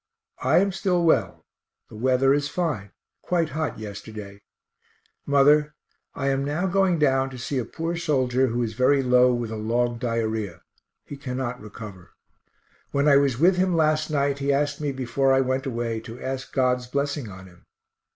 [0.41, 1.45] I am still well.
[1.89, 2.89] The weather is fine;
[3.21, 4.41] quite hot yesterday.
[5.27, 5.75] Mother,
[6.15, 9.51] I am now going down to see a poor soldier who is very low with
[9.51, 10.63] a long diarrhoea
[11.05, 12.13] he cannot recover.
[12.89, 16.19] When I was with him last night, he asked me before I went away to
[16.19, 17.67] ask God's blessing on him.